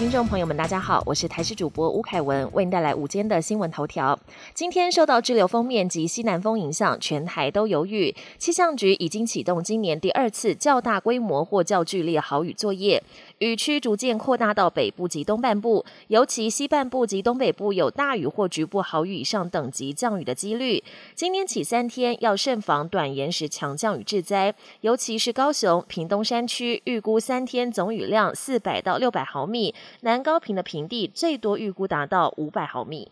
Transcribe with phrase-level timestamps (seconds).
[0.00, 4.18] 听众朋友们，大家好，我是台视主播吴凯文，为您带来午间的新闻头条。
[4.54, 8.16] 今天受到滞留封面及西南风影响，全台都有雨。
[8.38, 13.02] 气象局已经启动今年第二次较大规模或较剧烈豪雨作业，
[13.40, 20.84] 雨区逐渐扩大到北部及东半部，尤其西半部及东北部有大雨或局部豪雨以上等级降雨的几率。
[21.14, 29.74] 今天起三天要慎防短延时强降雨致灾，尤其是高雄、屏东山区，预估三天总雨量四百到六百毫米。
[30.02, 33.10] 南高平的平地最多预估达到五百毫米。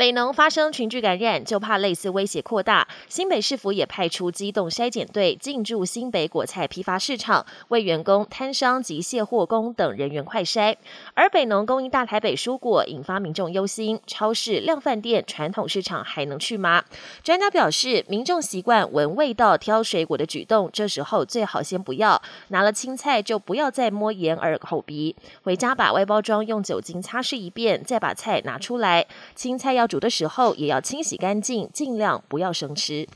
[0.00, 2.88] 北农发生群聚感染，就怕类似威胁扩大。
[3.06, 10.74] 新北市府也派出机动筛检队进驻新北果菜批发市场，为员工、摊商及卸货工等人员快筛。
[11.12, 16.82] 而北农供应大台北蔬果，引发民众忧心：超市、量饭店、传统市场还能去吗？
[17.22, 25.14] 专家表示，民众习惯闻味道挑水果的举动，这时候最好先不要拿了青菜，就不要再摸眼耳口鼻。
[25.42, 29.06] 回家把外包装用酒精擦拭一遍，再把菜拿出来。
[29.34, 33.08] 青菜要煮的时候也要清洗干净，尽量不要生吃。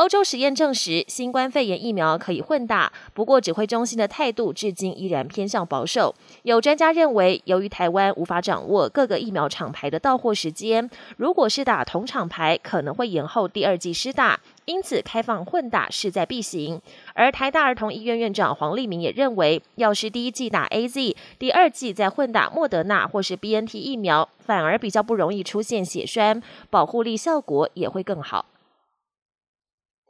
[0.00, 6.14] 欧洲实验证实，新冠肺炎疫苗可以混打，不过指挥中心的态度至今依然偏向保守。
[6.42, 16.80] 有专家认为，由于台湾无法掌握各个疫苗厂牌的到货时间，如果是打同厂牌，可能会延后第二季施打，因此开放混打势在必行。
[17.12, 28.46] 而台大儿童医院院长黄立明也认为，要是第一季打 A Z，第二季再混打莫德纳或是 B N T 疫苗，反而比较不容易出现血栓，保护力效果也会更好。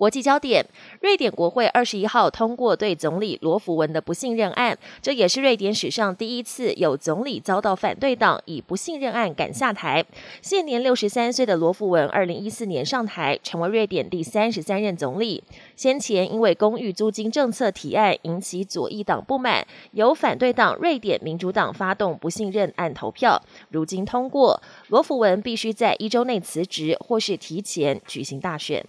[0.01, 0.65] 国际焦点：
[1.03, 10.03] 瑞典国会二十一号通过对总理罗福文的不信任案，这也是瑞典史上第一次有总理遭到反对党以不信任案赶下台。
[10.41, 15.45] 现年六十三岁的罗福文，二零一四年上台，成为瑞典第三十三任总理。
[15.77, 23.39] 先前因为公寓租金政策提案引起左翼党不满，由反对党瑞典民主党发动不信任案投票，
[23.69, 28.83] 如今通过，罗福文必须在一周内辞职，或是提前举行大选。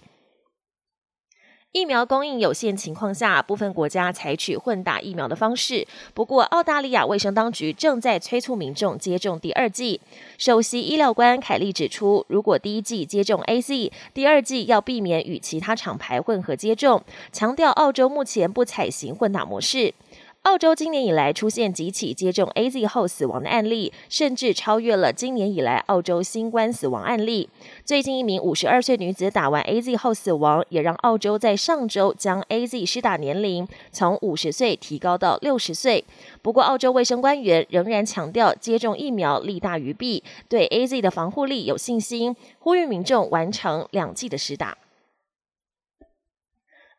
[1.72, 5.86] 疫苗供应有限情况下，部分国家采取混打疫苗的方式。
[6.12, 9.98] 不过，澳大利亚卫生当局正在催促民众接种第二剂。
[10.36, 17.02] 首席医疗官凯利指出，如果第一剂接种 A Z，第二剂要避免与其他厂牌混合接种，
[17.32, 19.94] 强调澳洲目前不采行混打模式。
[20.42, 27.48] 澳洲今年以来出现几起接种 A Z 后死亡的案例，甚至超越了今年以来澳洲新冠死亡案例。
[27.84, 36.04] 最近一名五十二岁女子打完 A Z 后死亡，也让澳洲在上周将 A Z 施打年龄从五十岁提高到六十岁。
[36.42, 44.76] 不过，澳洲卫生官员仍然强调接种疫苗利大于弊，对 A Z 的防护力有信心，呼吁民众完成两剂的施打。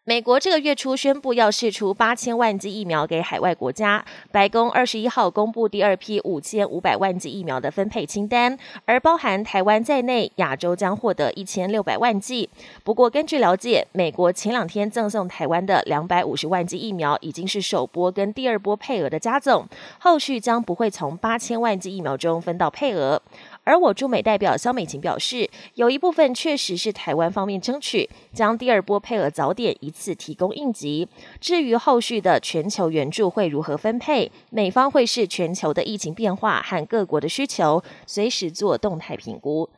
[0.05, 4.03] 美国这个月初宣布要试出八千万剂疫苗给海外国家。
[4.33, 12.49] 白宫二十一号公布第二批五千五百万剂疫苗的分配清单，而包含台湾在内，亚洲将获得一千六百万剂。
[12.83, 19.65] 不过，根据了解，美国前两天赠送台湾的两百五十万剂疫苗，已经是首波跟第二波配额的加总，
[19.99, 23.21] 后续将不会从八千万剂疫苗中分到配额。
[23.63, 31.07] 而我驻美代表肖美琴表示，有一部分确实是台湾方面争取，将第二波配额早点一次提供应急。
[31.39, 39.69] 至于后续的全球援助会如何分配，美方会视全球的疫情变化和各国的需求，随时做动态评估。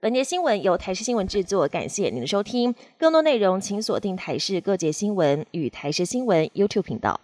[0.00, 2.74] 本节新闻由台视新闻制作，感谢您的收听。
[2.98, 7.18] 更多内容请锁定台视各界新闻与台视新闻 YouTube 频道。